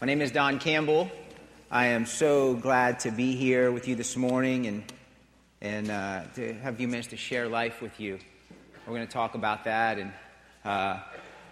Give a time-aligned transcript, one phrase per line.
[0.00, 1.10] My name is Don Campbell.
[1.72, 4.84] I am so glad to be here with you this morning and,
[5.60, 8.20] and uh, to have a few minutes to share life with you.
[8.86, 9.98] We're going to talk about that.
[9.98, 10.12] And
[10.64, 11.00] uh,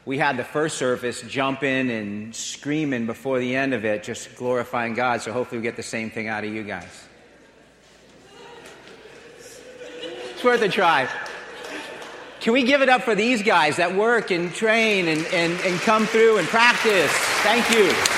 [0.04, 4.94] we had the first service jumping and screaming before the end of it, just glorifying
[4.94, 5.22] God.
[5.22, 7.04] So hopefully we get the same thing out of you guys.
[10.30, 11.08] It's worth a try.
[12.38, 15.80] Can we give it up for these guys that work and train and, and, and
[15.80, 17.10] come through and practice?
[17.42, 18.15] Thank you.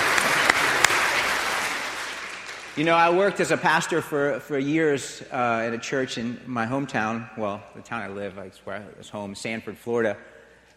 [2.78, 6.40] You know, I worked as a pastor for, for years uh, at a church in
[6.46, 7.28] my hometown.
[7.36, 10.16] Well, the town I live, I I was home, Sanford, Florida.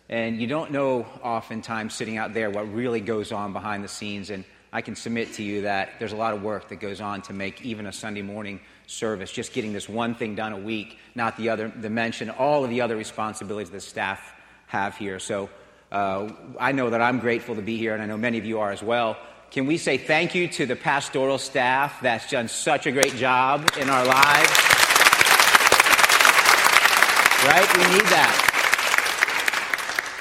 [0.09, 4.31] And you don't know oftentimes sitting out there what really goes on behind the scenes.
[4.31, 7.21] And I can submit to you that there's a lot of work that goes on
[7.21, 10.97] to make even a Sunday morning service, just getting this one thing done a week,
[11.13, 14.33] not the other, the mention, all of the other responsibilities the staff
[14.65, 15.19] have here.
[15.19, 15.51] So
[15.91, 16.29] uh,
[16.59, 18.71] I know that I'm grateful to be here, and I know many of you are
[18.71, 19.17] as well.
[19.51, 23.69] Can we say thank you to the pastoral staff that's done such a great job
[23.77, 24.49] in our lives?
[27.43, 27.67] Right?
[27.75, 28.47] We need that.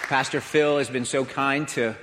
[0.08, 1.94] Pastor Phil has been so kind to,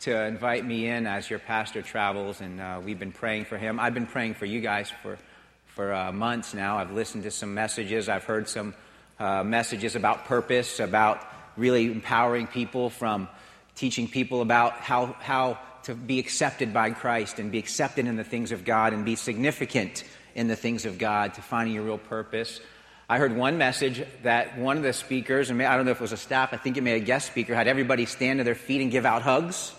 [0.00, 3.80] to invite me in as your pastor travels, and uh, we've been praying for him.
[3.80, 5.18] I've been praying for you guys for
[5.66, 6.78] for uh, months now.
[6.78, 8.08] I've listened to some messages.
[8.08, 8.74] I've heard some
[9.18, 11.24] uh, messages about purpose, about
[11.56, 13.28] really empowering people, from
[13.76, 18.22] teaching people about how, how to be accepted by Christ and be accepted in the
[18.22, 21.96] things of God and be significant in the things of God, to finding your real
[21.96, 22.60] purpose.
[23.08, 26.02] I heard one message that one of the speakers, and I don't know if it
[26.02, 28.54] was a staff, I think it may a guest speaker, had everybody stand to their
[28.54, 29.72] feet and give out hugs.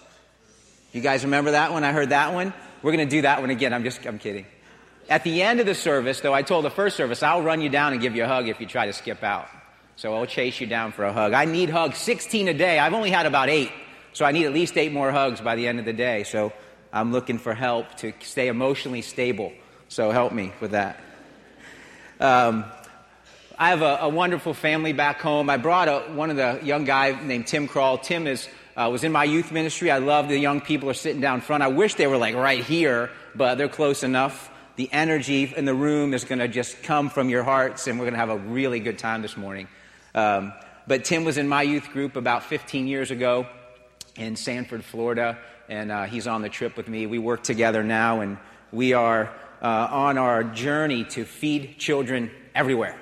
[0.93, 1.83] You guys remember that one?
[1.83, 2.53] I heard that one.
[2.81, 3.71] We're going to do that one again.
[3.71, 4.47] I'm just, I'm kidding.
[5.09, 7.69] At the end of the service, though, I told the first service, I'll run you
[7.69, 9.47] down and give you a hug if you try to skip out.
[9.95, 11.33] So I'll chase you down for a hug.
[11.33, 12.80] I need hugs, 16 a day.
[12.80, 13.71] I've only had about eight.
[14.13, 16.23] So I need at least eight more hugs by the end of the day.
[16.23, 16.53] So
[16.91, 19.53] I'm looking for help to stay emotionally stable.
[19.88, 20.99] So help me with that.
[22.19, 22.65] Um,
[23.57, 25.49] I have a, a, wonderful family back home.
[25.49, 27.98] I brought a, one of the young guy named Tim Crawl.
[27.98, 29.89] Tim is, uh, was in my youth ministry.
[29.89, 31.64] I love the young people are sitting down front.
[31.64, 34.49] I wish they were like right here, but they're close enough
[34.80, 38.05] the energy in the room is going to just come from your hearts, and we're
[38.05, 39.67] going to have a really good time this morning.
[40.15, 40.53] Um,
[40.87, 43.45] but Tim was in my youth group about 15 years ago
[44.19, 45.37] in Sanford, Florida,
[45.69, 47.07] and uh, he's on the trip with me.
[47.07, 48.37] We work together now, and
[48.71, 52.99] we are uh, on our journey to feed children everywhere.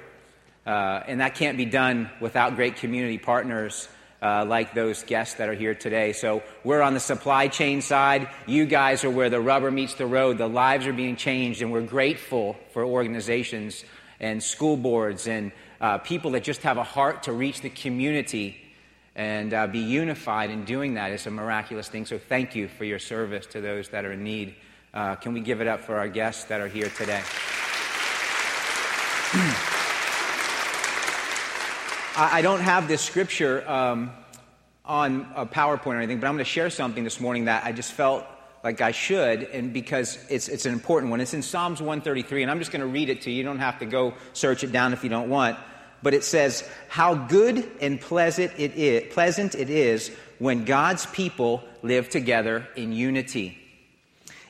[0.65, 3.89] Uh, and that can't be done without great community partners
[4.21, 6.13] uh, like those guests that are here today.
[6.13, 8.29] So we're on the supply chain side.
[8.45, 10.37] You guys are where the rubber meets the road.
[10.37, 13.83] The lives are being changed, and we're grateful for organizations
[14.19, 15.51] and school boards and
[15.81, 18.66] uh, people that just have a heart to reach the community
[19.17, 22.05] and uh, be unified in doing that is a miraculous thing.
[22.05, 24.53] So thank you for your service to those that are in need.
[24.93, 27.23] Uh, can we give it up for our guests that are here today?
[32.19, 34.11] I, don't have this scripture um,
[34.85, 37.71] on a PowerPoint or anything, but I'm going to share something this morning that I
[37.71, 38.23] just felt
[38.63, 41.21] like I should, and because it's, it's an important one.
[41.21, 43.37] It's in Psalms 133, and I'm just going to read it to you.
[43.37, 45.57] You don't have to go search it down if you don't want.
[46.03, 51.63] But it says, How good and pleasant it is, pleasant it is when God's people
[51.81, 53.57] live together in unity.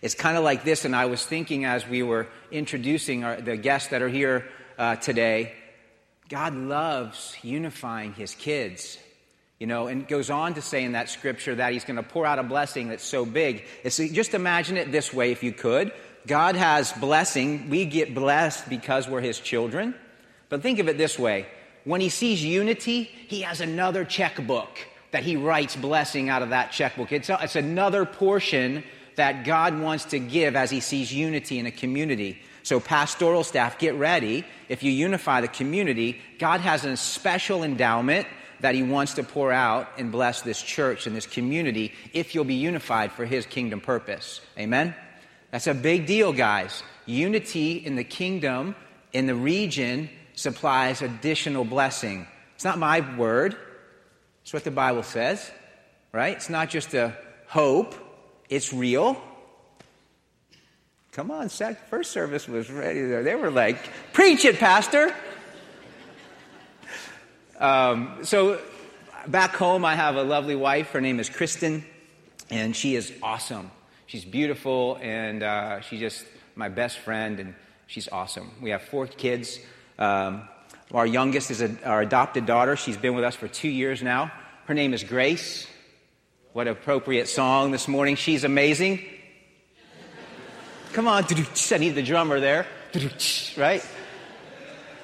[0.02, 3.58] It's kind of like this, and I was thinking as we were introducing our, the
[3.58, 4.48] guests that are here
[4.78, 5.54] uh, today
[6.30, 8.98] God loves unifying his kids.
[9.60, 12.28] You know, and goes on to say in that scripture that he's going to pour
[12.28, 13.66] out a blessing that's so big.
[13.84, 15.92] It's, just imagine it this way, if you could.
[16.28, 17.68] God has blessing.
[17.70, 19.96] We get blessed because we're his children.
[20.50, 21.48] But think of it this way
[21.84, 24.78] when he sees unity, he has another checkbook
[25.12, 27.12] that he writes blessing out of that checkbook.
[27.12, 28.84] It's, a, it's another portion
[29.16, 32.42] that God wants to give as he sees unity in a community.
[32.64, 34.44] So, pastoral staff, get ready.
[34.68, 38.28] If you unify the community, God has a special endowment
[38.60, 42.44] that He wants to pour out and bless this church and this community if you'll
[42.44, 44.42] be unified for His kingdom purpose.
[44.60, 44.94] Amen?
[45.52, 46.84] That's a big deal, guys.
[47.06, 48.76] Unity in the kingdom,
[49.14, 52.28] in the region, supplies additional blessing.
[52.56, 53.58] It's not my word,
[54.44, 55.52] it's what the Bible says,
[56.14, 56.36] right?
[56.36, 57.18] It's not just a
[57.48, 57.96] hope,
[58.48, 59.22] it's real.
[61.12, 63.24] Come on, first service was ready there.
[63.24, 63.78] They were like,
[64.14, 65.14] preach it, Pastor.
[67.60, 68.62] Um, so
[69.26, 70.92] back home, I have a lovely wife.
[70.92, 71.84] Her name is Kristen,
[72.52, 73.72] and she is awesome.
[74.06, 76.26] She's beautiful, and uh, she's just
[76.56, 77.56] my best friend, and
[77.88, 78.52] she's awesome.
[78.62, 79.60] We have four kids.
[80.00, 80.48] Um,
[80.94, 82.76] our youngest is a, our adopted daughter.
[82.76, 84.32] She's been with us for two years now.
[84.66, 85.68] Her name is Grace.
[86.54, 88.16] What appropriate song this morning.
[88.16, 89.04] She's amazing.
[90.94, 91.26] Come on.
[91.26, 92.66] I need the drummer there.
[93.58, 93.86] Right?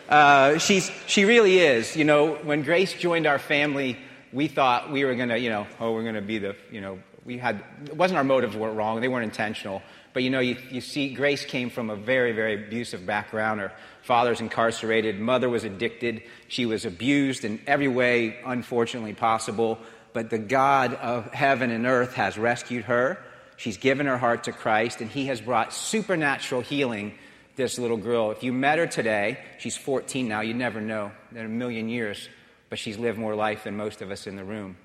[0.10, 1.96] Uh, she's, she really is.
[1.96, 3.98] You know, when Grace joined our family,
[4.32, 6.82] we thought we were going to, you know, oh, we're going to be the, you
[6.82, 9.02] know, we had, it wasn't our motives weren't wrong.
[9.02, 9.82] They weren't intentional.
[10.14, 13.60] But, you know, you, you see, Grace came from a very, very abusive background.
[13.60, 13.74] Her
[14.04, 15.20] father's incarcerated.
[15.20, 16.22] Mother was addicted.
[16.48, 19.80] She was abused in every way, unfortunately, possible.
[20.14, 23.18] But the God of heaven and earth has rescued her.
[23.58, 27.14] She's given her heart to Christ, and He has brought supernatural healing
[27.56, 28.32] this little girl.
[28.32, 32.30] If you met her today, she's 14 now, you never know in a million years,
[32.70, 34.78] but she's lived more life than most of us in the room.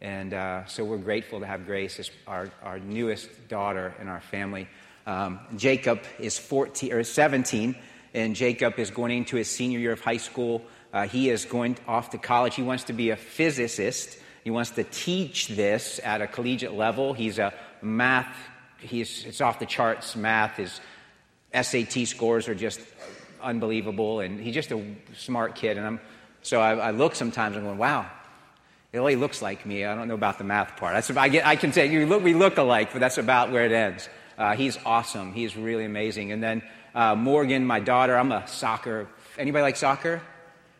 [0.00, 4.20] And uh, so we're grateful to have Grace as our, our newest daughter in our
[4.20, 4.68] family.
[5.06, 7.76] Um, Jacob is 14 or 17,
[8.14, 10.62] and Jacob is going into his senior year of high school.
[10.92, 12.54] Uh, he is going off to college.
[12.54, 14.18] He wants to be a physicist.
[14.44, 17.14] He wants to teach this at a collegiate level.
[17.14, 17.52] He's a
[17.82, 18.36] math.
[18.78, 20.16] He's it's off the charts.
[20.16, 20.80] Math his
[21.52, 22.80] SAT scores are just
[23.42, 24.84] unbelievable, and he's just a
[25.16, 25.76] smart kid.
[25.76, 26.00] And I'm,
[26.42, 28.10] so I, I look sometimes and I'm going, wow,
[28.94, 29.84] really looks like me.
[29.84, 30.94] I don't know about the math part.
[30.94, 33.72] That's, I, get, I can say look, we look alike, but that's about where it
[33.72, 34.08] ends.
[34.38, 35.32] Uh, he's awesome.
[35.32, 36.32] He's really amazing.
[36.32, 36.62] And then
[36.94, 39.08] uh, Morgan, my daughter, I'm a soccer.
[39.36, 40.22] Anybody like soccer?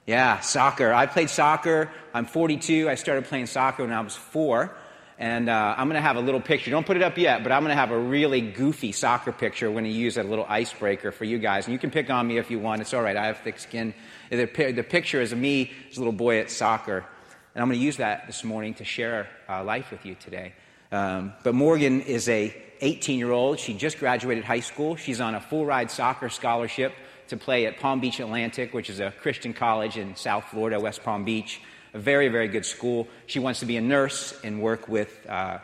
[0.07, 0.93] Yeah, soccer.
[0.93, 1.91] I played soccer.
[2.13, 2.89] I'm 42.
[2.89, 4.77] I started playing soccer when I was four.
[5.19, 6.71] And uh, I'm going to have a little picture.
[6.71, 9.69] Don't put it up yet, but I'm going to have a really goofy soccer picture.
[9.69, 11.67] We're going to use a little icebreaker for you guys.
[11.67, 12.81] And you can pick on me if you want.
[12.81, 13.17] It's all right.
[13.17, 13.95] I have thick skin.
[14.31, 17.05] The, the picture is of me as a little boy at soccer.
[17.55, 20.55] And I'm going to use that this morning to share uh, life with you today.
[20.91, 23.59] Um, but Morgan is a 18 year old.
[23.59, 24.97] She just graduated high school.
[24.97, 26.93] She's on a full ride soccer scholarship
[27.29, 31.03] to play at Palm Beach Atlantic, which is a Christian college in South Florida, West
[31.03, 31.61] Palm Beach
[31.95, 33.09] a very, very good school.
[33.27, 35.59] She wants to be a nurse and work with, uh,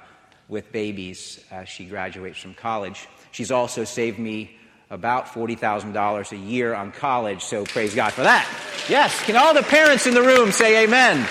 [0.49, 3.09] with babies as she graduates from college.
[3.33, 4.57] She's also saved me
[4.91, 8.49] about $40,000 a year on college, so praise God for that.
[8.89, 11.29] Yes, can all the parents in the room say amen?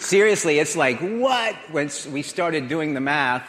[0.00, 1.54] Seriously, it's like, what?
[1.72, 3.46] When we started doing the math,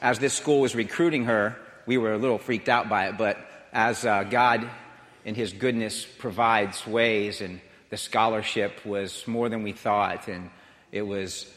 [0.00, 3.36] as this school was recruiting her, we were a little freaked out by it, but
[3.72, 4.70] as uh, God
[5.24, 7.60] in His goodness provides ways and
[7.90, 10.50] the scholarship was more than we thought, and
[10.92, 11.52] it was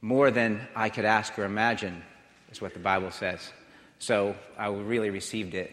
[0.00, 2.04] more than I could ask or imagine,
[2.52, 3.50] is what the Bible says.
[3.98, 5.72] So I really received it.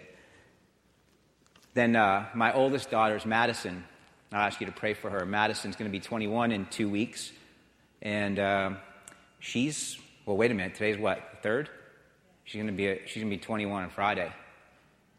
[1.76, 3.86] Then uh, my oldest daughter is Madison.
[4.32, 5.24] I'll ask you to pray for her.
[5.24, 7.32] Madison's going to be 21 in two weeks.
[8.06, 8.70] And uh,
[9.40, 9.98] she's,
[10.28, 10.76] well, wait a minute.
[10.76, 11.18] Today's what?
[11.32, 11.70] The third?
[12.44, 14.32] She's going to be, a, she's going to be 21 on Friday.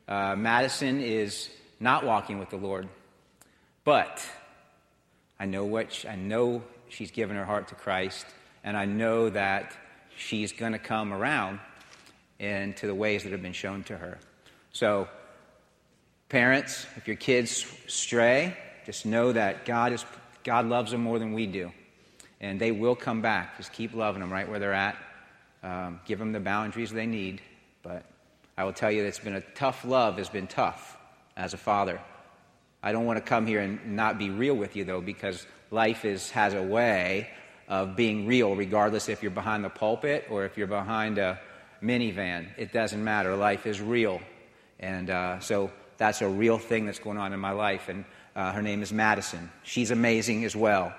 [0.07, 1.51] Uh, Madison is
[1.81, 2.89] not walking with the Lord.
[3.83, 4.25] But
[5.41, 8.25] I know she, I know she's given her heart to Christ,
[8.63, 9.77] and I know that
[10.17, 11.59] she's going to come around
[12.39, 14.19] into the ways that have been shown to her.
[14.73, 15.09] So,
[16.29, 20.05] parents, if your kids stray, just know that God is
[20.45, 21.73] God loves them more than we do,
[22.41, 23.57] and they will come back.
[23.57, 24.97] Just keep loving them right where they're at.
[25.63, 27.41] Um, give them the boundaries they need.
[27.83, 28.05] But
[28.57, 30.19] I will tell you, it's been a tough love.
[30.19, 30.97] Has been tough
[31.37, 32.01] as a father.
[32.83, 36.05] I don't want to come here and not be real with you, though, because life
[36.05, 37.29] is, has a way
[37.69, 41.41] of being real, regardless if you're behind the pulpit or if you're behind a
[41.83, 42.47] minivan.
[42.57, 43.35] It doesn't matter.
[43.37, 44.21] Life is real.
[44.79, 47.89] And uh, so that's a real thing that's going on in my life.
[47.89, 49.51] And uh, her name is Madison.
[49.63, 50.95] She's amazing as well,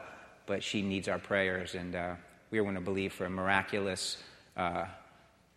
[0.48, 1.76] but she needs our prayers.
[1.76, 2.16] And uh,
[2.50, 4.18] we're going to believe for a miraculous
[4.56, 4.86] uh,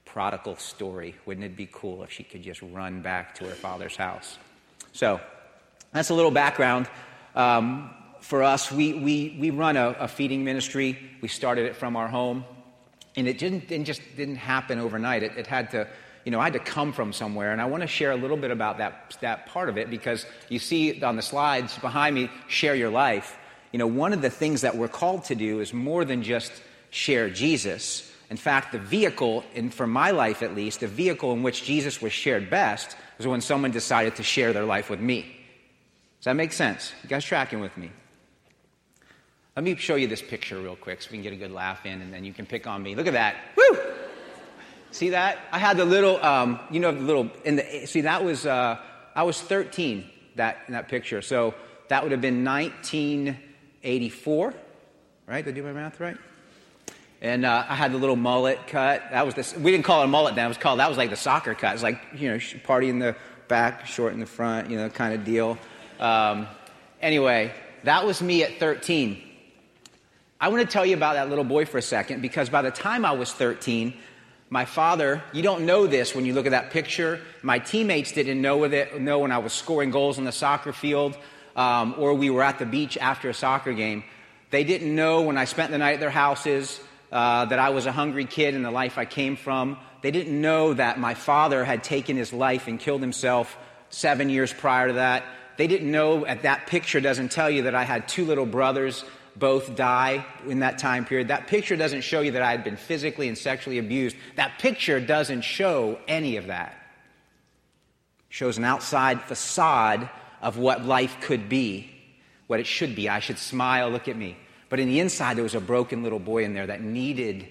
[0.04, 1.14] prodigal story.
[1.24, 4.36] Wouldn't it be cool if she could just run back to her father's house?
[4.92, 5.20] So,
[5.92, 6.88] that's a little background.
[7.34, 10.98] Um, for us, we, we, we run a, a, feeding ministry.
[11.20, 12.44] We started it from our home.
[13.16, 15.22] And it didn't, didn't just didn't happen overnight.
[15.22, 15.88] It, it had to,
[16.24, 17.52] you know, I had to come from somewhere.
[17.52, 20.26] And I want to share a little bit about that, that part of it because
[20.48, 23.36] you see on the slides behind me, share your life.
[23.72, 26.52] You know, one of the things that we're called to do is more than just
[26.90, 28.10] share Jesus.
[28.30, 32.02] In fact, the vehicle, and for my life at least, the vehicle in which Jesus
[32.02, 35.22] was shared best was when someone decided to share their life with me.
[36.18, 36.92] Does that make sense?
[37.02, 37.90] You guys tracking with me?
[39.56, 41.84] Let me show you this picture real quick so we can get a good laugh
[41.86, 42.94] in, and then you can pick on me.
[42.94, 43.36] Look at that.
[43.56, 43.78] Woo!
[44.92, 45.38] See that?
[45.52, 48.78] I had the little, um, you know, the little, in the, see, that was, uh,
[49.14, 51.22] I was 13 that, in that picture.
[51.22, 51.54] So
[51.88, 52.44] that would have been
[53.82, 54.54] 1984,
[55.26, 55.42] right?
[55.42, 56.16] Did I do my math right?
[57.22, 59.02] And uh, I had the little mullet cut.
[59.10, 59.56] That was this.
[59.56, 60.44] we didn't call it a mullet then.
[60.44, 61.70] It was called, that was like the soccer cut.
[61.70, 63.16] It was like, you know, party in the
[63.48, 65.56] back, short in the front, you know, kind of deal.
[65.98, 66.46] Um,
[67.00, 69.22] anyway, that was me at 13.
[70.42, 72.70] I want to tell you about that little boy for a second because by the
[72.70, 73.94] time I was 13,
[74.52, 77.20] My father, you don't know this when you look at that picture.
[77.42, 81.16] My teammates didn't know, it, know when I was scoring goals on the soccer field
[81.60, 84.02] um, or we were at the beach after a soccer game.
[84.50, 86.80] They didn't know when I spent the night at their houses
[87.12, 89.76] uh, that I was a hungry kid in the life I came from.
[90.00, 93.58] They didn't know that my father had taken his life and killed himself
[93.90, 95.24] seven years prior to that.
[95.58, 99.04] They didn't know at that picture doesn't tell you that I had two little brothers
[99.36, 101.28] both die in that time period.
[101.28, 104.16] That picture doesn't show you that I had been physically and sexually abused.
[104.36, 106.72] That picture doesn't show any of that.
[108.30, 110.08] It shows an outside facade
[110.40, 111.90] of what life could be,
[112.46, 113.08] what it should be.
[113.08, 114.36] I should smile, look at me.
[114.68, 117.46] But in the inside, there was a broken little boy in there that needed,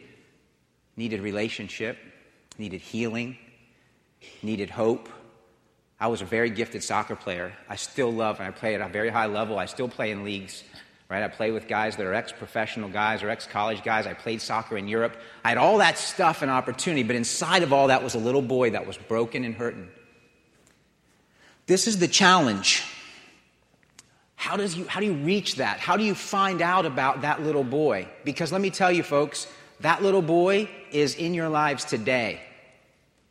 [0.96, 1.98] needed relationship,
[2.58, 3.38] needed healing,
[4.41, 5.10] needed hope.
[6.00, 7.53] I was a very gifted soccer player.
[7.67, 9.60] I still love, and I play at a very high level.
[9.60, 10.63] I still play in leagues,
[11.10, 11.22] right?
[11.22, 14.08] I play with guys that are ex professional guys or ex college guys.
[14.08, 15.17] I played soccer in Europe.
[15.43, 18.41] I had all that stuff and opportunity, but inside of all that was a little
[18.41, 19.89] boy that was broken and hurting.
[21.70, 22.84] This is the challenge.
[24.36, 25.80] How, does you, how do you reach that?
[25.80, 28.08] How do you find out about that little boy?
[28.24, 29.48] Because let me tell you, folks,
[29.82, 32.42] that little boy is in your lives today.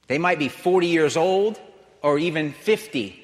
[0.07, 1.59] They might be 40 years old
[2.01, 3.21] or even 50.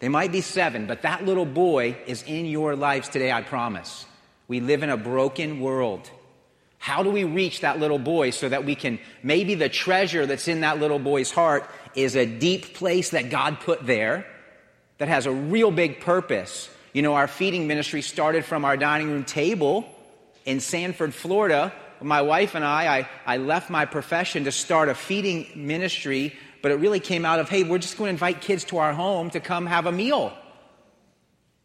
[0.00, 4.06] They might be seven, but that little boy is in your lives today, I promise.
[4.48, 6.10] We live in a broken world.
[6.78, 10.48] How do we reach that little boy so that we can, maybe the treasure that's
[10.48, 14.26] in that little boy's heart is a deep place that God put there
[15.04, 16.70] that has a real big purpose.
[16.94, 19.84] You know, our feeding ministry started from our dining room table
[20.46, 21.72] in Sanford, Florida.
[22.00, 26.34] My wife and I, I, I left my profession to start a feeding ministry
[26.64, 28.94] but it really came out of, hey, we're just going to invite kids to our
[28.94, 30.32] home to come have a meal.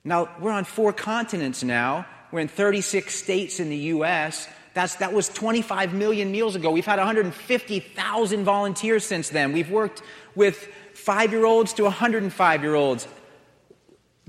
[0.03, 2.05] Now, we're on four continents now.
[2.33, 4.49] We're in 36 states in the U.S.
[4.73, 6.69] That's, that was 25 million meals ago.
[6.71, 9.53] We've had 150,000 volunteers since then.
[9.53, 10.01] We've worked
[10.35, 13.07] with five year olds to 105 year olds.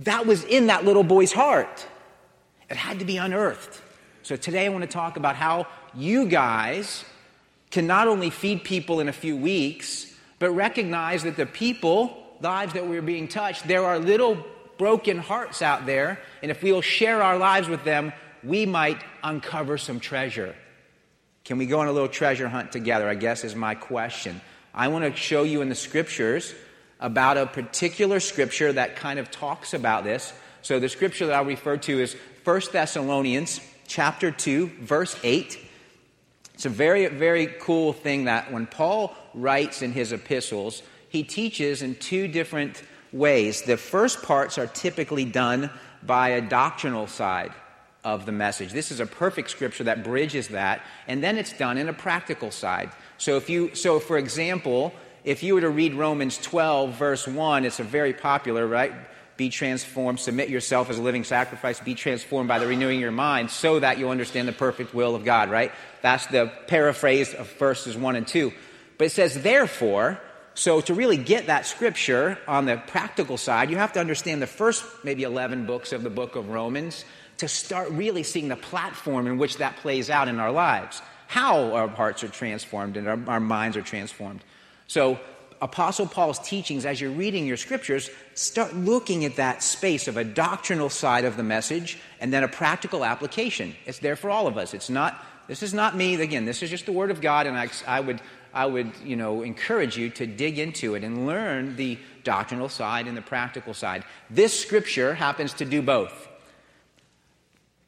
[0.04, 1.86] That was in that little boy's heart.
[2.70, 3.80] It had to be unearthed.
[4.22, 7.04] So today I want to talk about how you guys
[7.70, 12.72] can not only feed people in a few weeks, but recognize that the people, lives
[12.72, 14.38] that we're being touched, there are little
[14.78, 19.76] broken hearts out there, and if we'll share our lives with them, we might uncover
[19.76, 20.54] some treasure.
[21.44, 23.06] Can we go on a little treasure hunt together?
[23.06, 24.40] I guess is my question.
[24.72, 26.54] I want to show you in the scriptures
[27.00, 30.32] about a particular scripture that kind of talks about this.
[30.62, 32.14] So the scripture that I'll refer to is
[32.44, 35.58] 1 Thessalonians chapter 2 verse 8.
[36.54, 41.82] It's a very very cool thing that when Paul writes in his epistles, he teaches
[41.82, 43.62] in two different ways.
[43.62, 45.70] The first parts are typically done
[46.02, 47.52] by a doctrinal side
[48.04, 48.72] of the message.
[48.72, 52.50] This is a perfect scripture that bridges that, and then it's done in a practical
[52.50, 52.90] side.
[53.18, 54.92] So if you so for example,
[55.24, 58.92] if you were to read Romans 12 verse 1, it's a very popular, right?
[59.36, 63.10] Be transformed, submit yourself as a living sacrifice, be transformed by the renewing of your
[63.10, 65.72] mind so that you'll understand the perfect will of God, right?
[66.02, 68.52] That's the paraphrase of verses 1 and 2.
[68.98, 70.20] But it says, therefore,
[70.54, 74.46] so to really get that scripture on the practical side, you have to understand the
[74.46, 77.04] first maybe 11 books of the book of Romans
[77.38, 81.00] to start really seeing the platform in which that plays out in our lives.
[81.28, 84.44] How our hearts are transformed and our, our minds are transformed.
[84.90, 85.20] So,
[85.62, 90.24] Apostle Paul's teachings, as you're reading your scriptures, start looking at that space of a
[90.24, 93.76] doctrinal side of the message and then a practical application.
[93.86, 94.74] It's there for all of us.
[94.74, 96.20] It's not, this is not me.
[96.20, 98.20] Again, this is just the Word of God, and I, I would
[98.52, 103.06] I would, you know, encourage you to dig into it and learn the doctrinal side
[103.06, 104.02] and the practical side.
[104.28, 106.28] This scripture happens to do both.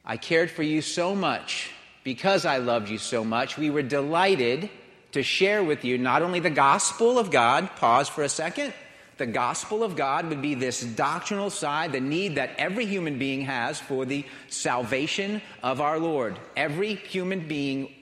[0.05, 1.69] I cared for you so much
[2.05, 3.57] because I loved you so much.
[3.57, 4.69] We were delighted
[5.13, 8.73] to share with you not only the gospel of God, pause for a second.
[9.17, 13.41] The gospel of God would be this doctrinal side, the need that every human being
[13.41, 16.39] has for the salvation of our Lord.
[16.57, 17.93] Every human being,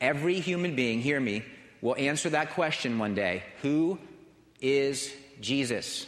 [0.00, 1.44] every human being, hear me,
[1.82, 3.98] will answer that question one day Who
[4.62, 5.12] is
[5.42, 6.06] Jesus?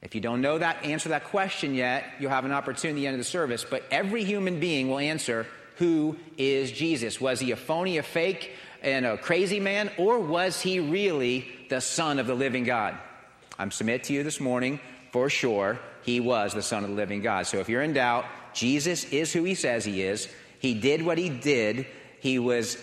[0.00, 3.06] If you don't know that, answer that question yet, you'll have an opportunity at the
[3.08, 3.66] end of the service.
[3.68, 7.20] But every human being will answer, Who is Jesus?
[7.20, 11.80] Was he a phony, a fake, and a crazy man, or was he really the
[11.80, 12.96] Son of the living God?
[13.58, 14.80] I'm submit to you this morning,
[15.12, 17.46] for sure, he was the Son of the living God.
[17.46, 20.28] So if you're in doubt, Jesus is who he says he is.
[20.60, 21.86] He did what he did.
[22.20, 22.78] He was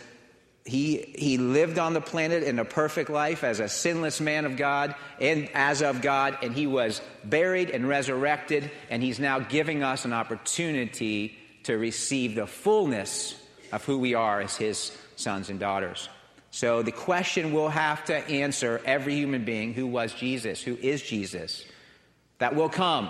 [0.65, 4.57] he, he lived on the planet in a perfect life as a sinless man of
[4.57, 9.83] God and as of God, and he was buried and resurrected, and he's now giving
[9.83, 13.39] us an opportunity to receive the fullness
[13.71, 16.10] of who we are as his sons and daughters.
[16.51, 21.01] So the question we'll have to answer every human being who was Jesus, who is
[21.01, 21.65] Jesus,
[22.38, 23.10] that will come.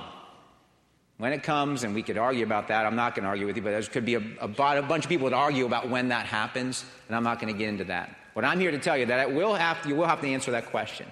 [1.17, 3.55] When it comes, and we could argue about that, I'm not going to argue with
[3.55, 6.09] you, but there could be a, a, a bunch of people that argue about when
[6.09, 8.13] that happens, and I'm not going to get into that.
[8.33, 10.65] But I'm here to tell you that will have you will have to answer that
[10.65, 11.07] question.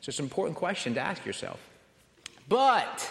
[0.00, 1.60] So it's an important question to ask yourself.
[2.48, 3.08] But,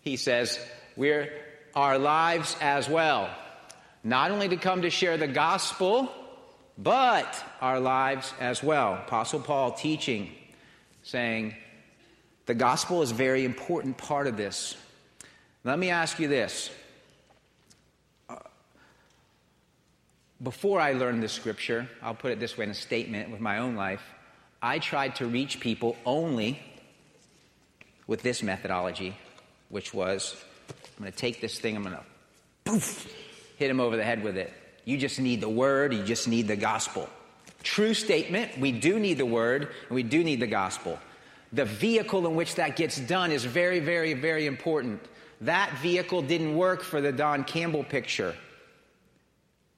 [0.00, 0.58] he says,
[0.96, 1.30] we're
[1.74, 3.30] our lives as well.
[4.08, 6.10] Not only to come to share the gospel,
[6.78, 8.94] but our lives as well.
[8.94, 10.32] Apostle Paul teaching,
[11.02, 11.54] saying,
[12.46, 14.78] the gospel is a very important part of this.
[15.62, 16.70] Let me ask you this.
[18.30, 18.36] Uh,
[20.42, 23.58] before I learned this scripture, I'll put it this way in a statement with my
[23.58, 24.00] own life,
[24.62, 26.62] I tried to reach people only
[28.06, 29.18] with this methodology,
[29.68, 30.34] which was
[30.96, 32.04] I'm going to take this thing, I'm going to
[32.64, 33.06] poof,
[33.58, 34.52] hit him over the head with it.
[34.84, 37.08] You just need the word, you just need the gospel.
[37.62, 40.98] True statement, we do need the word, and we do need the gospel.
[41.52, 45.02] The vehicle in which that gets done is very, very, very important.
[45.40, 48.34] That vehicle didn't work for the Don Campbell picture.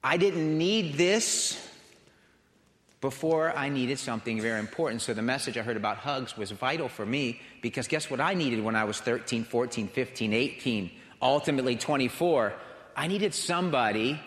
[0.03, 1.67] I didn't need this
[2.99, 5.01] before I needed something very important.
[5.01, 8.35] So the message I heard about hugs was vital for me because guess what I
[8.35, 12.53] needed when I was 13, 14, 15, 18, ultimately 24?
[12.95, 14.19] I needed somebody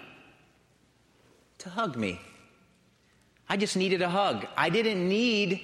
[1.59, 2.21] to hug me.
[3.49, 4.47] I just needed a hug.
[4.56, 5.61] I didn't need,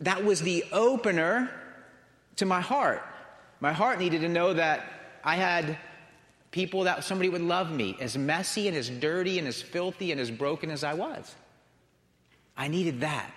[0.00, 1.50] that was the opener
[2.36, 3.02] to my heart.
[3.60, 4.84] My heart needed to know that
[5.22, 5.78] I had
[6.50, 10.20] people that somebody would love me, as messy and as dirty and as filthy and
[10.20, 11.34] as broken as I was.
[12.56, 13.32] I needed that.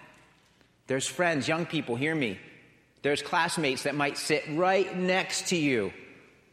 [0.85, 2.39] There's friends, young people, hear me.
[3.01, 5.91] There's classmates that might sit right next to you.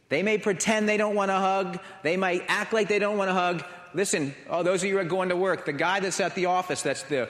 [0.09, 1.79] They may pretend they don't want to hug.
[2.03, 3.63] They might act like they don't want to hug
[3.95, 6.47] listen, oh, those of you who are going to work, the guy that's at the
[6.47, 7.29] office, that's the,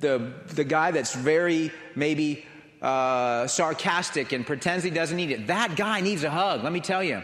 [0.00, 2.44] the, the guy that's very maybe
[2.82, 6.80] uh, sarcastic and pretends he doesn't need it, that guy needs a hug, let me
[6.80, 7.22] tell you.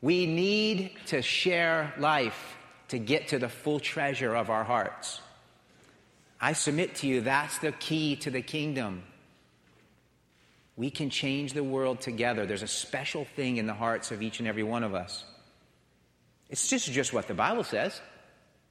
[0.00, 2.56] We need to share life
[2.88, 5.20] to get to the full treasure of our hearts.
[6.40, 9.02] I submit to you, that's the key to the kingdom.
[10.78, 12.46] We can change the world together.
[12.46, 15.24] There's a special thing in the hearts of each and every one of us.
[16.48, 18.00] It's just, just what the Bible says.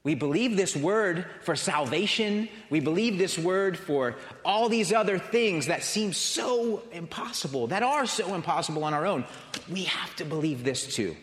[0.04, 2.48] We believe this word for salvation.
[2.70, 8.06] We believe this word for all these other things that seem so impossible, that are
[8.06, 9.26] so impossible on our own.
[9.70, 11.14] We have to believe this too.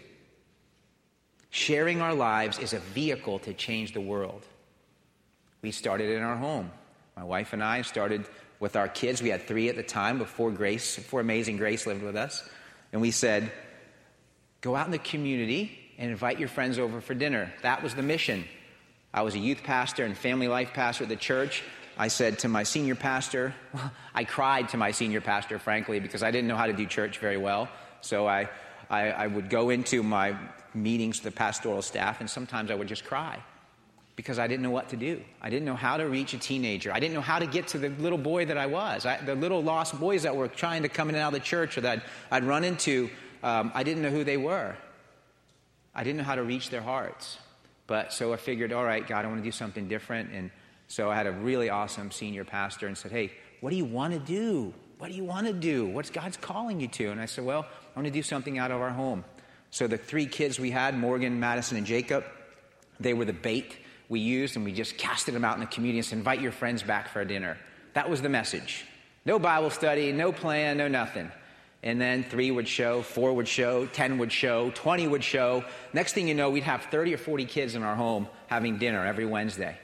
[1.49, 4.45] Sharing our lives is a vehicle to change the world.
[5.63, 6.69] We started in our home.
[7.17, 8.27] My wife and I started
[8.59, 9.21] with our kids.
[9.21, 12.47] We had three at the time before Grace, before Amazing Grace lived with us.
[12.91, 13.51] And we said,
[14.61, 17.53] go out in the community and invite your friends over for dinner.
[17.61, 18.45] That was the mission.
[19.13, 21.63] I was a youth pastor and family life pastor at the church.
[21.97, 23.53] I said to my senior pastor,
[24.13, 27.19] I cried to my senior pastor, frankly, because I didn't know how to do church
[27.19, 27.69] very well.
[28.01, 28.49] So I,
[28.89, 30.37] I, I would go into my
[30.73, 33.41] meetings with the pastoral staff, and sometimes I would just cry
[34.15, 35.21] because I didn't know what to do.
[35.41, 36.91] I didn't know how to reach a teenager.
[36.93, 39.05] I didn't know how to get to the little boy that I was.
[39.05, 41.45] I, the little lost boys that were trying to come in and out of the
[41.45, 41.99] church or that
[42.31, 43.09] I'd, I'd run into,
[43.43, 44.75] um, I didn't know who they were.
[45.93, 47.37] I didn't know how to reach their hearts.
[47.87, 50.31] But so I figured, all right, God, I want to do something different.
[50.31, 50.49] And
[50.87, 54.13] so I had a really awesome senior pastor and said, hey, what do you want
[54.13, 54.73] to do?
[54.97, 55.85] What do you want to do?
[55.87, 57.11] What's God's calling you to?
[57.11, 59.25] And I said, well, I want to do something out of our home.
[59.71, 62.23] So the three kids we had, Morgan, Madison, and Jacob,
[62.99, 63.75] they were the bait
[64.09, 66.51] we used, and we just casted them out in the community and said, invite your
[66.51, 67.57] friends back for a dinner.
[67.93, 68.85] That was the message.
[69.25, 71.31] No Bible study, no plan, no nothing
[71.85, 75.63] and then three would show, four would show, 10 would show, 20 would show.
[75.93, 79.05] Next thing you know, we'd have 30 or 40 kids in our home having dinner
[79.05, 79.77] every Wednesday.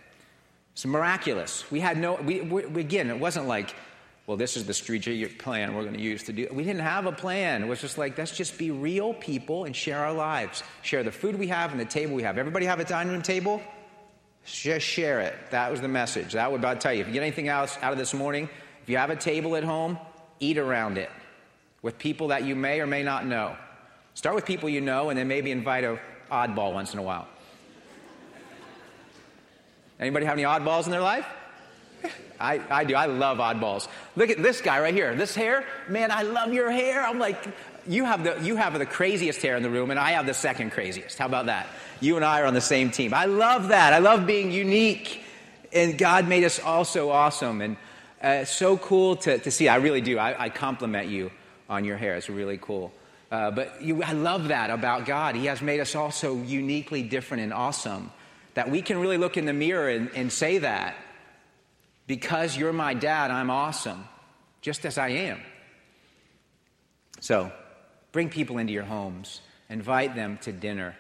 [0.73, 1.69] It's miraculous.
[1.69, 3.75] We had no, we, we, again, it wasn't like,
[4.25, 6.47] well, this is the strategic plan we're going to use to do.
[6.51, 7.62] We didn't have a plan.
[7.62, 10.63] It was just like, let's just be real people and share our lives.
[10.81, 12.39] Share the food we have and the table we have.
[12.39, 13.62] Everybody have a dining room table?
[14.45, 15.36] Just share it.
[15.51, 16.34] That was the message.
[16.34, 17.01] That would about tell you.
[17.01, 18.49] If you get anything else out of this morning,
[18.84, 19.97] if you have a table at home,
[20.39, 21.10] eat around it
[21.82, 23.56] with people that you may or may not know.
[24.13, 25.99] Start with people you know and then maybe invite a
[26.32, 27.27] oddball once in a while.
[29.99, 31.27] Anybody have any oddballs in their life?
[32.39, 32.95] I, I do.
[32.95, 33.88] I love oddballs.
[34.15, 35.13] Look at this guy right here.
[35.15, 37.06] This hair, man, I love your hair.
[37.06, 37.38] I'm like,
[37.88, 40.34] you have the you have the craziest hair in the room, and I have the
[40.34, 41.17] second craziest.
[41.17, 41.67] How about that?
[42.00, 43.13] You and I are on the same team.
[43.13, 43.94] I love that.
[43.94, 45.22] I love being unique,
[45.74, 47.78] and God made us all so awesome and
[48.22, 49.67] uh, so cool to, to see.
[49.67, 50.17] I really do.
[50.17, 51.32] I, I compliment you
[51.70, 52.15] on your hair.
[52.15, 52.91] It's really cool.
[53.32, 55.36] Uh, but you, I love that about God.
[55.36, 58.12] He has made us all so uniquely different and awesome.
[58.56, 60.96] that we can really look in the mirror and, and say that
[62.08, 64.06] because you're my dad, I'm awesome,
[64.62, 65.39] just as I am.
[67.22, 67.52] So,
[68.12, 70.95] bring people into your homes, invite them to dinner.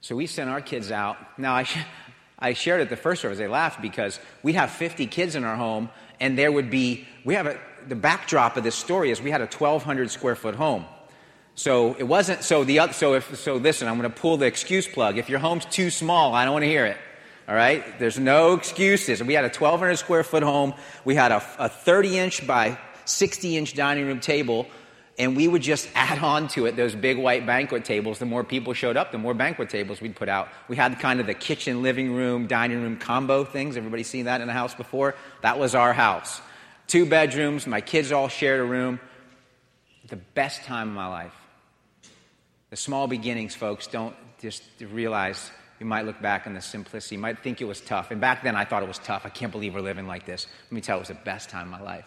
[0.00, 1.16] So, we sent our kids out.
[1.38, 1.78] Now, I, sh-
[2.38, 3.38] I shared it the first service.
[3.38, 5.88] They laughed because we have 50 kids in our home,
[6.20, 9.40] and there would be, we have a, the backdrop of this story is we had
[9.40, 10.84] a 1,200 square foot home.
[11.54, 14.88] So it wasn't, so the so if, so listen, I'm going to pull the excuse
[14.88, 15.18] plug.
[15.18, 16.96] If your home's too small, I don't want to hear it.
[17.48, 17.98] All right?
[17.98, 19.22] There's no excuses.
[19.22, 20.74] We had a 1,200 square foot home.
[21.04, 24.66] We had a, a 30 inch by 60 inch dining room table,
[25.18, 28.18] and we would just add on to it those big white banquet tables.
[28.18, 30.48] The more people showed up, the more banquet tables we'd put out.
[30.68, 33.76] We had kind of the kitchen, living room, dining room combo things.
[33.76, 35.14] Everybody seen that in a house before?
[35.42, 36.40] That was our house.
[36.86, 37.66] Two bedrooms.
[37.66, 39.00] My kids all shared a room.
[40.08, 41.34] The best time of my life.
[42.70, 45.50] The small beginnings, folks, don't just realize
[45.80, 47.14] you might look back on the simplicity.
[47.14, 48.10] You might think it was tough.
[48.10, 49.22] And back then I thought it was tough.
[49.24, 50.46] I can't believe we're living like this.
[50.66, 52.06] Let me tell you, it was the best time of my life.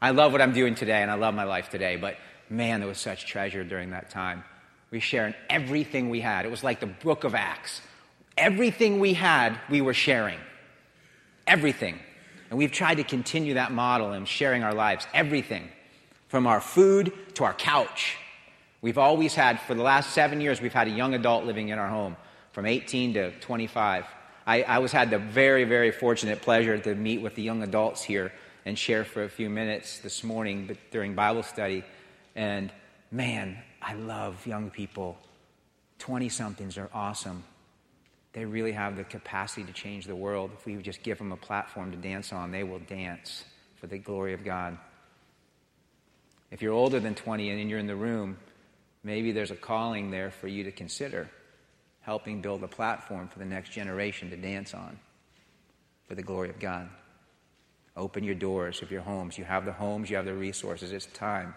[0.00, 2.16] I love what I'm doing today, and I love my life today, but
[2.52, 4.44] man, there was such treasure during that time.
[4.90, 6.44] We sharing everything we had.
[6.44, 7.80] It was like the book of Acts.
[8.36, 10.38] Everything we had, we were sharing.
[11.46, 11.98] Everything.
[12.50, 15.06] And we've tried to continue that model in sharing our lives.
[15.14, 15.68] Everything.
[16.28, 18.18] From our food to our couch.
[18.82, 21.78] We've always had, for the last seven years, we've had a young adult living in
[21.78, 22.16] our home
[22.52, 24.04] from 18 to 25.
[24.46, 28.02] I, I was had the very, very fortunate pleasure to meet with the young adults
[28.02, 28.32] here
[28.64, 31.84] and share for a few minutes this morning during Bible study.
[32.34, 32.72] And
[33.10, 35.18] man, I love young people.
[35.98, 37.44] 20 somethings are awesome.
[38.32, 40.50] They really have the capacity to change the world.
[40.58, 43.44] If we just give them a platform to dance on, they will dance
[43.76, 44.78] for the glory of God.
[46.50, 48.38] If you're older than 20 and you're in the room,
[49.04, 51.28] maybe there's a calling there for you to consider
[52.00, 54.98] helping build a platform for the next generation to dance on
[56.08, 56.88] for the glory of God.
[57.96, 59.38] Open your doors of your homes.
[59.38, 60.92] You have the homes, you have the resources.
[60.92, 61.54] It's time.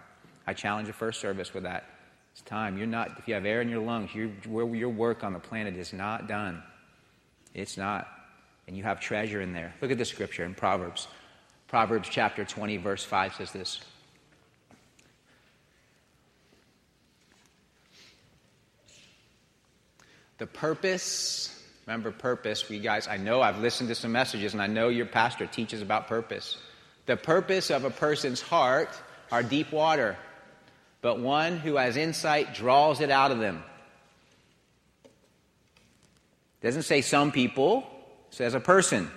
[0.48, 1.86] I challenge the first service with that.
[2.34, 2.78] It's time.
[2.78, 4.30] You're not, if you have air in your lungs, your,
[4.76, 6.62] your work on the planet is not done.
[7.54, 8.08] It's not.
[8.68, 9.74] And you have treasure in there.
[9.82, 11.08] Look at the scripture in Proverbs.
[11.68, 13.80] Proverbs chapter 20, verse 5 says this
[20.38, 24.68] The purpose, remember purpose, we guys, I know I've listened to some messages and I
[24.68, 26.58] know your pastor teaches about purpose.
[27.06, 28.90] The purpose of a person's heart
[29.32, 30.18] are deep water,
[31.06, 33.64] but one who has insight draws it out of them.
[36.64, 37.88] Doesn't say some people,
[38.32, 39.12] says a person.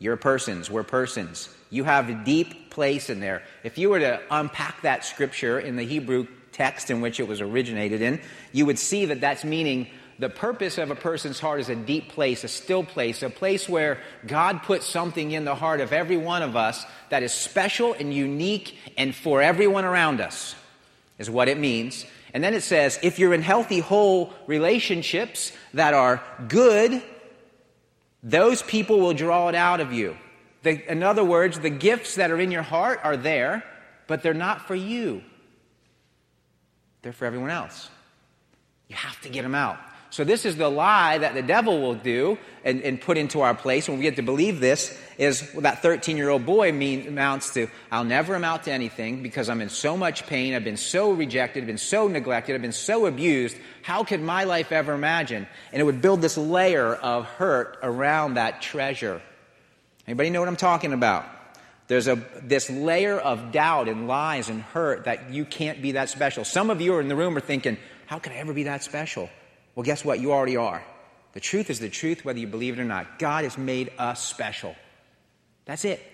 [0.00, 1.48] You're persons, we're persons.
[1.70, 3.44] You have a deep place in there.
[3.62, 7.40] If you were to unpack that scripture in the Hebrew text in which it was
[7.40, 9.86] originated in, you would see that that's meaning
[10.18, 13.68] the purpose of a person's heart is a deep place, a still place, a place
[13.68, 17.92] where God puts something in the heart of every one of us that is special
[17.92, 20.56] and unique and for everyone around us,
[21.20, 22.06] is what it means.
[22.32, 27.02] And then it says, if you're in healthy, whole relationships that are good,
[28.22, 30.16] those people will draw it out of you.
[30.62, 33.62] The, in other words, the gifts that are in your heart are there,
[34.06, 35.22] but they're not for you.
[37.02, 37.90] They're for everyone else.
[38.88, 39.78] You have to get them out.
[40.10, 43.54] So this is the lie that the devil will do and, and put into our
[43.54, 47.06] place when we get to believe this is well, that 13 year old boy mean,
[47.06, 50.54] amounts to, I'll never amount to anything because I'm in so much pain.
[50.54, 51.62] I've been so rejected.
[51.62, 52.56] I've been so neglected.
[52.56, 53.56] I've been so abused.
[53.82, 55.46] How could my life ever imagine?
[55.72, 59.22] And it would build this layer of hurt around that treasure.
[60.08, 61.24] Anybody know what I'm talking about?
[61.86, 66.08] There's a, this layer of doubt and lies and hurt that you can't be that
[66.08, 66.44] special.
[66.44, 68.82] Some of you are in the room are thinking, how could I ever be that
[68.82, 69.30] special?
[69.80, 70.20] Well, guess what?
[70.20, 70.84] You already are.
[71.32, 73.18] The truth is the truth, whether you believe it or not.
[73.18, 74.76] God has made us special.
[75.64, 76.06] That's it.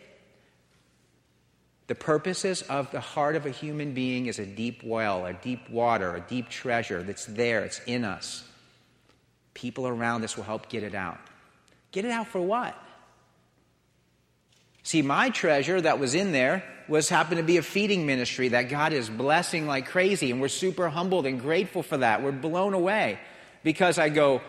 [1.88, 5.68] The purposes of the heart of a human being is a deep well, a deep
[5.68, 8.44] water, a deep treasure that's there, it's in us.
[9.52, 11.18] People around us will help get it out.
[11.90, 12.80] Get it out for what?
[14.84, 18.68] See, my treasure that was in there was happened to be a feeding ministry that
[18.68, 22.22] God is blessing like crazy, and we're super humbled and grateful for that.
[22.22, 23.18] We're blown away
[23.66, 24.42] because I go,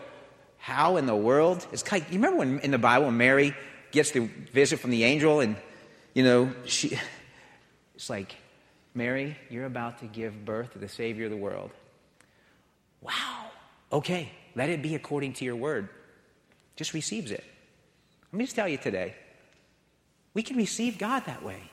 [0.59, 1.65] how in the world?
[1.71, 3.55] It's of, you remember when in the Bible Mary
[3.89, 5.55] gets the visit from the angel and,
[6.13, 6.99] you know, she,
[7.95, 8.35] it's like,
[8.93, 11.71] Mary, you're about to give birth to the Savior of the world.
[13.01, 13.45] Wow.
[13.91, 15.89] Okay, let it be according to your word.
[16.75, 17.43] Just receives it.
[18.31, 19.15] Let me just tell you today,
[20.35, 21.71] we can receive God that way.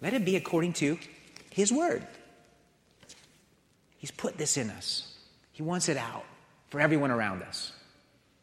[0.00, 0.96] Let it be according to
[1.50, 2.06] His word.
[3.98, 5.13] He's put this in us.
[5.54, 6.24] He wants it out
[6.68, 7.72] for everyone around us.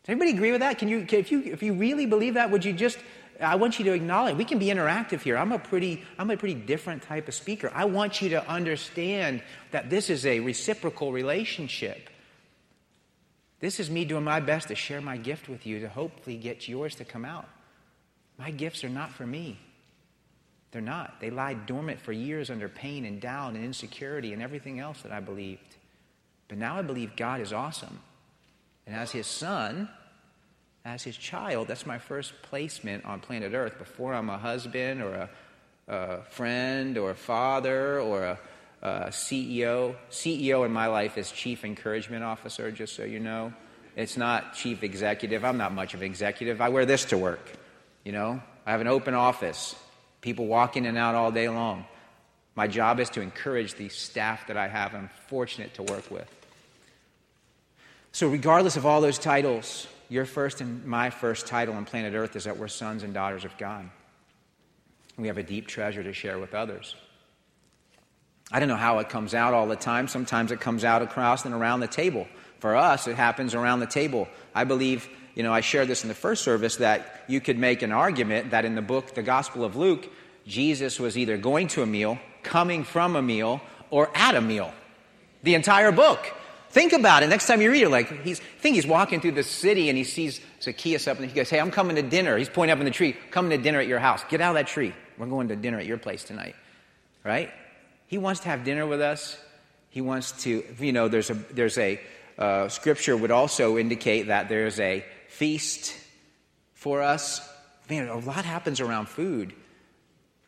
[0.04, 0.80] Does anybody agree with that?
[0.80, 2.97] Can you, if, you, if you really believe that, would you just,
[3.39, 5.38] I want you to acknowledge, we can be interactive here.
[5.38, 7.69] I'm a pretty, I'm a pretty different type of speaker.
[7.76, 12.10] I want you to understand that this is a reciprocal relationship.
[13.60, 16.67] This is me doing my best to share my gift with you to hopefully get
[16.69, 17.47] yours to come out.
[18.39, 19.60] My gifts are not for me.
[20.71, 21.19] They're not.
[21.19, 25.12] They lie dormant for years under pain and doubt and insecurity and everything else that
[25.12, 25.76] I believed.
[26.52, 28.02] But now I believe God is awesome.
[28.86, 29.88] And as His Son,
[30.84, 35.14] as His child, that's my first placement on planet Earth before I'm a husband or
[35.14, 35.30] a,
[35.88, 38.40] a friend or a father or a,
[38.82, 39.96] a CEO.
[40.10, 43.54] CEO in my life is Chief Encouragement Officer, just so you know.
[43.96, 45.46] It's not Chief Executive.
[45.46, 46.60] I'm not much of an executive.
[46.60, 47.50] I wear this to work.
[48.04, 49.74] You know, I have an open office,
[50.20, 51.86] people walk in and out all day long.
[52.56, 54.94] My job is to encourage the staff that I have.
[54.94, 56.28] I'm fortunate to work with.
[58.12, 62.36] So, regardless of all those titles, your first and my first title on planet Earth
[62.36, 63.89] is that we're sons and daughters of God.
[65.17, 66.95] We have a deep treasure to share with others.
[68.52, 70.08] I don't know how it comes out all the time.
[70.08, 72.28] Sometimes it comes out across and around the table.
[72.60, 74.28] For us, it happens around the table.
[74.54, 77.82] I believe you know, I shared this in the first service that you could make
[77.82, 80.10] an argument that in the book, the Gospel of Luke,
[80.45, 84.74] Jesus was either going to a meal, coming from a meal, or at a meal.
[85.43, 86.34] The entire book.
[86.71, 87.27] Think about it.
[87.27, 90.05] Next time you read it, like he's think he's walking through the city and he
[90.05, 92.38] sees Zacchaeus up and he goes, Hey, I'm coming to dinner.
[92.38, 94.23] He's pointing up in the tree, coming to dinner at your house.
[94.29, 94.93] Get out of that tree.
[95.17, 96.55] We're going to dinner at your place tonight.
[97.25, 97.51] Right?
[98.07, 99.38] He wants to have dinner with us.
[99.89, 101.99] He wants to, you know, there's a there's a
[102.38, 105.93] uh, scripture would also indicate that there's a feast
[106.73, 107.47] for us.
[107.89, 109.53] Man, a lot happens around food.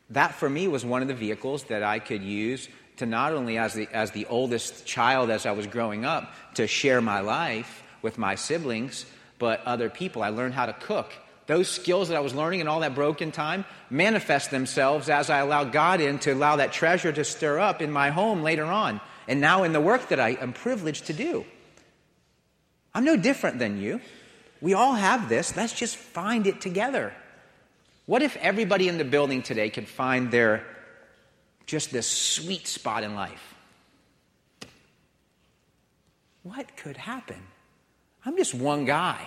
[0.09, 3.57] That for me was one of the vehicles that I could use to not only
[3.57, 7.83] as the, as the oldest child as I was growing up to share my life
[8.01, 9.05] with my siblings,
[9.39, 10.21] but other people.
[10.21, 11.11] I learned how to cook.
[11.45, 15.39] Those skills that I was learning in all that broken time manifest themselves as I
[15.39, 19.01] allow God in to allow that treasure to stir up in my home later on.
[19.27, 21.45] And now in the work that I am privileged to do.
[22.93, 23.99] I'm no different than you.
[24.61, 25.57] We all have this.
[25.57, 27.13] Let's just find it together.
[28.05, 30.65] What if everybody in the building today could find their
[31.65, 33.55] just this sweet spot in life?
[36.43, 37.41] What could happen?
[38.25, 39.25] I'm just one guy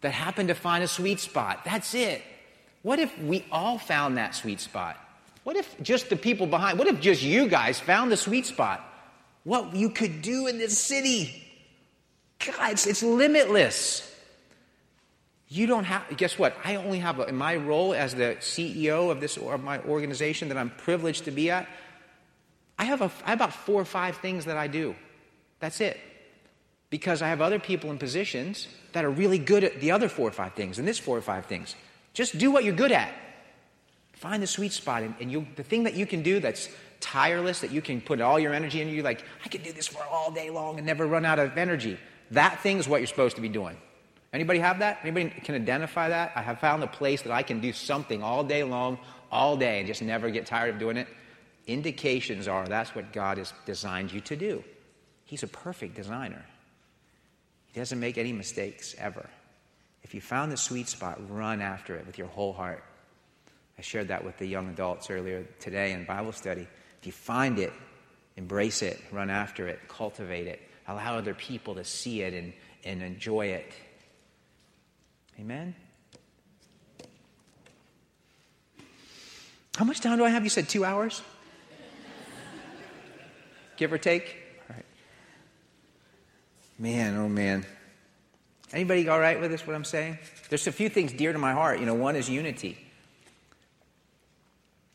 [0.00, 1.64] that happened to find a sweet spot.
[1.64, 2.22] That's it.
[2.82, 4.96] What if we all found that sweet spot?
[5.44, 8.84] What if just the people behind, what if just you guys found the sweet spot?
[9.44, 11.42] What you could do in this city?
[12.44, 14.11] God, it's, it's limitless.
[15.52, 16.56] You don't have, guess what?
[16.64, 20.48] I only have, a, in my role as the CEO of this, of my organization
[20.48, 21.68] that I'm privileged to be at,
[22.78, 24.96] I have, a, I have about four or five things that I do.
[25.60, 26.00] That's it.
[26.88, 30.26] Because I have other people in positions that are really good at the other four
[30.26, 31.76] or five things and this four or five things.
[32.14, 33.12] Just do what you're good at.
[34.14, 35.02] Find the sweet spot.
[35.02, 38.22] And, and you, the thing that you can do that's tireless, that you can put
[38.22, 40.86] all your energy into, you're like, I can do this for all day long and
[40.86, 41.98] never run out of energy.
[42.30, 43.76] That thing is what you're supposed to be doing.
[44.32, 45.00] Anybody have that?
[45.02, 46.32] Anybody can identify that?
[46.34, 48.98] I have found a place that I can do something all day long,
[49.30, 51.06] all day, and just never get tired of doing it.
[51.66, 54.64] Indications are that's what God has designed you to do.
[55.24, 56.44] He's a perfect designer.
[57.72, 59.28] He doesn't make any mistakes ever.
[60.02, 62.82] If you found the sweet spot, run after it with your whole heart.
[63.78, 66.66] I shared that with the young adults earlier today in Bible study.
[67.00, 67.72] If you find it,
[68.36, 72.52] embrace it, run after it, cultivate it, allow other people to see it and,
[72.84, 73.72] and enjoy it.
[75.38, 75.74] Amen?
[79.76, 80.44] How much time do I have?
[80.44, 81.22] You said two hours?
[83.76, 84.36] Give or take?
[84.68, 84.84] All right.
[86.78, 87.64] Man, oh man.
[88.72, 90.18] Anybody all right with this, what I'm saying?
[90.48, 91.80] There's a few things dear to my heart.
[91.80, 92.78] You know, one is unity.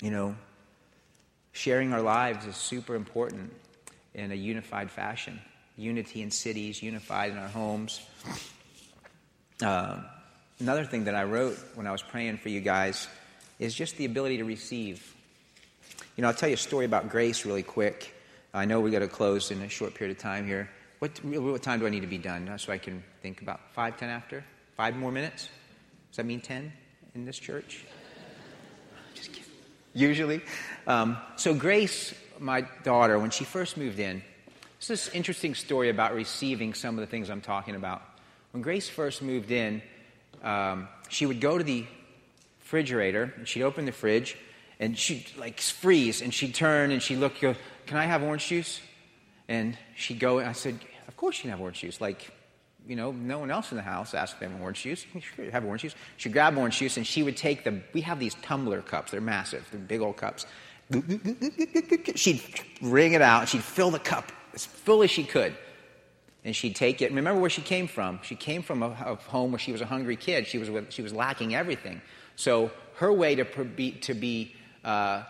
[0.02, 0.36] You know,
[1.52, 3.52] sharing our lives is super important
[4.13, 5.39] in a unified fashion.
[5.76, 8.02] Unity in cities, unified in our homes.
[9.62, 10.02] Uh,
[10.60, 13.08] Another thing that I wrote when I was praying for you guys
[13.60, 15.13] is just the ability to receive.
[16.15, 18.15] You know, I'll tell you a story about grace really quick.
[18.56, 20.67] I know we got to close in a short period of time here.
[20.98, 23.98] What, what time do I need to be done so I can think about five,
[23.98, 24.43] ten after?
[24.76, 25.50] Five more minutes?
[26.10, 26.74] Does that mean ten
[27.13, 27.86] in this church?
[29.13, 29.43] Just kidding.
[29.93, 30.41] Usually.
[30.88, 34.24] Um, so, Grace, my daughter, when she first moved in,
[34.80, 38.02] this is this interesting story about receiving some of the things I'm talking about.
[38.54, 39.84] When Grace first moved in,
[40.43, 41.86] um, she would go to the
[42.60, 44.38] refrigerator and she'd open the fridge
[44.80, 48.47] and she'd like freeze and she'd turn and she'd look, go, Can I have orange
[48.47, 48.82] juice?
[49.47, 52.02] And she'd go, and I said, Of course you can have orange juice.
[52.02, 52.32] Like,
[52.86, 55.06] you know, no one else in the house asked have orange juice.
[55.52, 55.95] Have orange juice.
[56.17, 59.12] She'd grab orange juice and she would take the, we have these tumbler cups.
[59.12, 59.67] They're massive.
[59.71, 60.45] They're big old cups.
[62.15, 62.41] She'd
[62.82, 63.50] wring it out.
[63.50, 65.56] She'd fill the cup as full as she could.
[66.47, 67.12] And she'd take it.
[67.12, 68.21] Remember where she came from.
[68.23, 70.47] She came from a, a home where she was a hungry kid.
[70.47, 72.01] She was, with, she was lacking everything.
[72.38, 74.55] So her way to be, to, be
[74.86, 75.23] uh,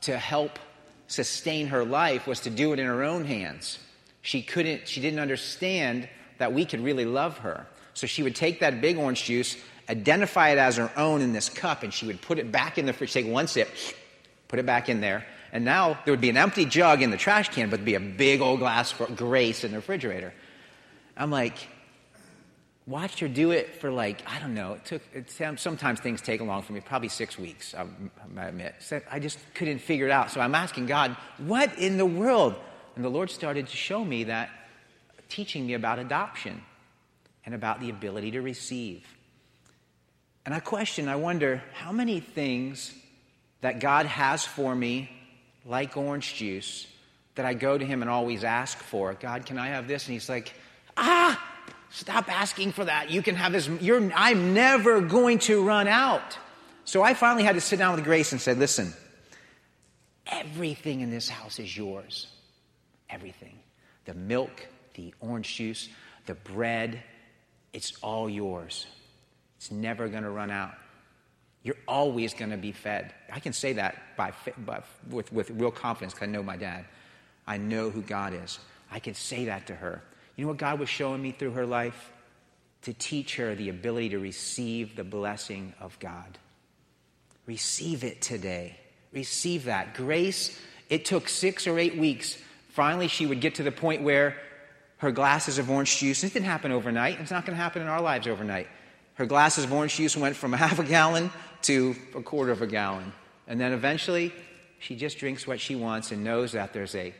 [0.00, 0.58] to help
[1.06, 3.78] sustain her life was to do it in her own hands.
[4.22, 6.08] She couldn't, she didn't understand
[6.38, 7.68] that we could really love her.
[7.92, 9.56] So she would take that big orange juice,
[9.88, 12.86] identify it as her own in this cup, and she would put it back in
[12.86, 13.68] the fridge, take one sip,
[14.48, 15.24] put it back in there.
[15.52, 17.94] And now there would be an empty jug in the trash can, but there'd be
[17.94, 20.34] a big old glass for grace in the refrigerator.
[21.16, 21.68] I'm like,
[22.86, 26.40] watched her do it for like, I don't know, it took, it, sometimes things take
[26.40, 27.86] a long for me, probably six weeks, I,
[28.36, 28.74] I admit.
[29.10, 30.30] I just couldn't figure it out.
[30.30, 32.54] So I'm asking God, what in the world?
[32.96, 34.50] And the Lord started to show me that
[35.28, 36.62] teaching me about adoption
[37.46, 39.06] and about the ability to receive.
[40.46, 42.92] And I question, I wonder, how many things
[43.62, 45.10] that God has for me,
[45.64, 46.86] like orange juice,
[47.34, 49.14] that I go to Him and always ask for?
[49.14, 50.06] God, can I have this?
[50.06, 50.52] And He's like,
[50.96, 51.40] ah,
[51.90, 53.10] stop asking for that.
[53.10, 53.68] You can have this.
[53.80, 56.38] You're, I'm never going to run out.
[56.84, 58.92] So I finally had to sit down with Grace and say, listen,
[60.26, 62.26] everything in this house is yours.
[63.08, 63.58] Everything.
[64.04, 65.88] The milk, the orange juice,
[66.26, 67.02] the bread,
[67.72, 68.86] it's all yours.
[69.56, 70.74] It's never going to run out.
[71.62, 73.14] You're always going to be fed.
[73.32, 76.84] I can say that by, by, with, with real confidence because I know my dad.
[77.46, 78.58] I know who God is.
[78.90, 80.02] I can say that to her.
[80.36, 82.10] You know what God was showing me through her life?
[82.82, 86.38] To teach her the ability to receive the blessing of God.
[87.46, 88.78] Receive it today.
[89.12, 89.94] Receive that.
[89.94, 90.58] Grace,
[90.90, 92.36] it took six or eight weeks.
[92.70, 94.36] Finally, she would get to the point where
[94.98, 96.20] her glasses of orange juice.
[96.20, 97.20] This didn't happen overnight.
[97.20, 98.68] It's not going to happen in our lives overnight.
[99.14, 101.30] Her glasses of orange juice went from a half a gallon
[101.62, 103.12] to a quarter of a gallon.
[103.46, 104.32] And then eventually,
[104.78, 107.14] she just drinks what she wants and knows that there's a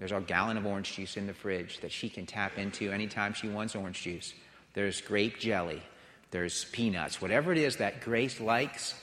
[0.00, 3.34] there's a gallon of orange juice in the fridge that she can tap into anytime
[3.34, 4.32] she wants orange juice.
[4.72, 5.82] There's grape jelly.
[6.30, 7.20] There's peanuts.
[7.20, 8.94] Whatever it is that Grace likes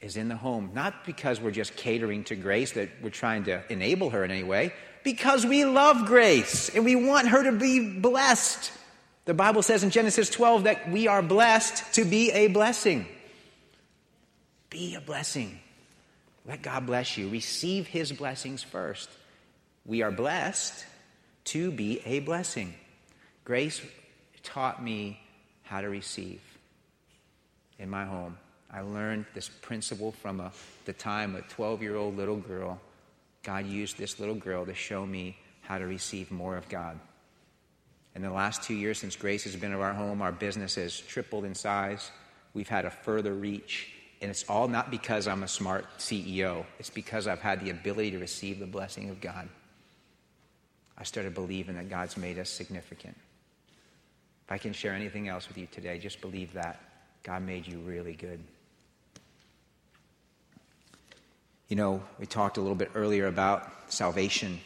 [0.00, 0.72] is in the home.
[0.74, 4.42] Not because we're just catering to Grace, that we're trying to enable her in any
[4.42, 8.70] way, because we love grace and we want her to be blessed.
[9.24, 13.06] The Bible says in Genesis 12 that we are blessed to be a blessing.
[14.68, 15.58] Be a blessing.
[16.46, 17.28] Let God bless you.
[17.28, 19.08] Receive his blessings first.
[19.84, 20.86] We are blessed
[21.44, 22.74] to be a blessing.
[23.44, 23.80] Grace
[24.42, 25.20] taught me
[25.62, 26.40] how to receive
[27.78, 28.38] in my home.
[28.70, 30.52] I learned this principle from a,
[30.84, 32.80] the time a 12 year old little girl
[33.42, 36.98] God used this little girl to show me how to receive more of God.
[38.14, 40.98] In the last two years since Grace has been in our home, our business has
[41.00, 42.10] tripled in size.
[42.54, 43.92] We've had a further reach.
[44.20, 48.12] And it's all not because I'm a smart CEO, it's because I've had the ability
[48.12, 49.48] to receive the blessing of God.
[50.98, 53.16] I started believing that God's made us significant.
[54.46, 56.80] If I can share anything else with you today, just believe that
[57.22, 58.40] God made you really good.
[61.68, 64.60] You know, we talked a little bit earlier about salvation,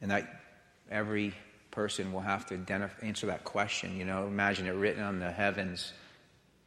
[0.00, 0.42] and that
[0.90, 1.34] every
[1.70, 3.96] person will have to identify, answer that question.
[3.96, 5.92] You know, imagine it written on the heavens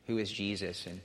[0.05, 0.85] who is Jesus?
[0.85, 1.01] And,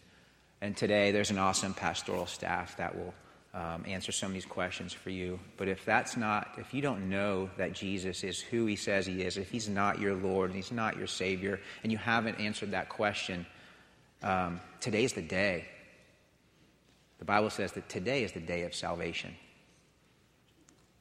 [0.61, 3.15] and today there's an awesome pastoral staff that will
[3.55, 5.39] um, answer some of these questions for you.
[5.57, 9.23] But if that's not, if you don't know that Jesus is who he says he
[9.23, 12.71] is, if he's not your Lord and he's not your Savior, and you haven't answered
[12.71, 13.45] that question,
[14.23, 15.67] um, today's the day.
[17.19, 19.35] The Bible says that today is the day of salvation.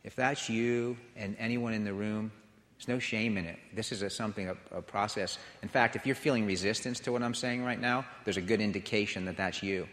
[0.04, 2.32] If that's you and anyone in the room,
[2.78, 3.60] there's no shame in it.
[3.74, 5.38] This is a, something, a, a process.
[5.62, 8.60] In fact, if you're feeling resistance to what I'm saying right now, there's a good
[8.60, 9.88] indication that that's you.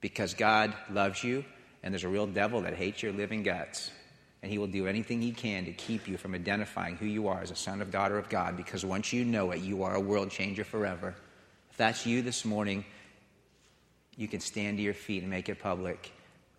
[0.00, 1.44] Because God loves you,
[1.82, 3.90] and there's a real devil that hates your living guts.
[4.42, 7.40] And he will do anything he can to keep you from identifying who you are
[7.40, 10.00] as a son or daughter of God, because once you know it, you are a
[10.00, 11.14] world changer forever.
[11.70, 12.84] If that's you this morning,
[14.16, 16.12] you can stand to your feet and make it public.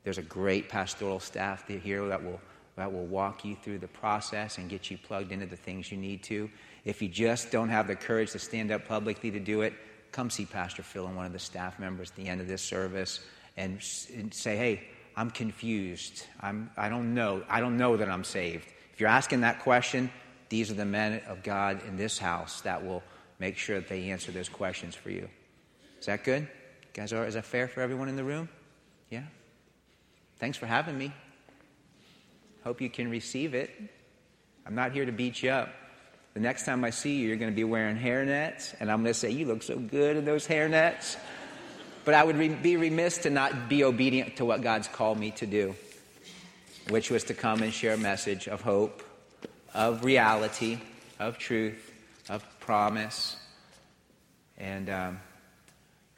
[0.03, 2.39] There's a great pastoral staff here that will,
[2.75, 5.97] that will walk you through the process and get you plugged into the things you
[5.97, 6.49] need to.
[6.85, 9.73] If you just don't have the courage to stand up publicly to do it,
[10.11, 12.61] come see Pastor Phil and one of the staff members at the end of this
[12.61, 13.19] service
[13.57, 13.83] and,
[14.15, 16.25] and say, hey, I'm confused.
[16.39, 17.43] I'm, I don't know.
[17.49, 18.67] I don't know that I'm saved.
[18.93, 20.11] If you're asking that question,
[20.49, 23.03] these are the men of God in this house that will
[23.39, 25.27] make sure that they answer those questions for you.
[25.99, 26.47] Is that good?
[26.93, 28.47] Guys, are, is that fair for everyone in the room?
[29.09, 29.23] Yeah?
[30.39, 31.11] Thanks for having me.
[32.63, 33.71] Hope you can receive it.
[34.65, 35.69] I'm not here to beat you up.
[36.33, 39.13] the next time I see you, you're going to be wearing hairnets, and I'm going
[39.13, 41.17] to say, You look so good in those hairnets.
[42.07, 45.31] But I would re- be remiss to not be obedient to what God's called me
[45.31, 45.75] to do,
[46.87, 49.03] which was to come and share a message of hope,
[49.73, 50.79] of reality,
[51.19, 51.91] of truth,
[52.29, 53.35] of promise.
[54.57, 55.19] And um,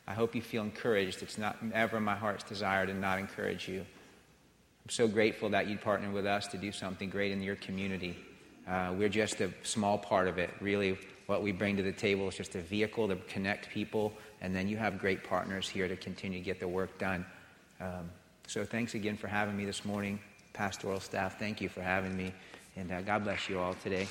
[0.07, 1.23] I hope you feel encouraged.
[1.23, 3.79] It's not ever my heart's desire to not encourage you.
[3.79, 8.15] I'm so grateful that you partnered with us to do something great in your community.
[8.67, 10.51] Uh, we're just a small part of it.
[10.61, 14.55] Really, what we bring to the table is just a vehicle to connect people, and
[14.55, 17.25] then you have great partners here to continue to get the work done.
[17.79, 18.09] Um,
[18.47, 20.19] so, thanks again for having me this morning.
[20.53, 22.33] Pastoral staff, thank you for having me,
[22.75, 24.07] and uh, God bless you all today.